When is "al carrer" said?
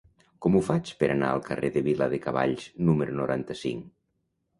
1.33-1.69